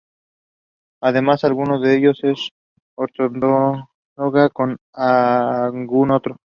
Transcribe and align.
Además, 1.03 1.43
ninguno 1.43 1.79
de 1.79 1.95
ellos 1.95 2.23
es 2.23 2.49
ortogonal 2.95 3.85
con 4.51 4.77
algún 4.93 6.09
otro. 6.09 6.37